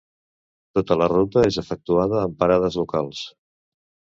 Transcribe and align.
Tota 0.77 0.95
la 1.01 1.09
ruta 1.13 1.43
és 1.49 1.59
efectuada 1.63 2.19
amb 2.23 2.41
parades 2.41 2.79
locals. 2.85 3.21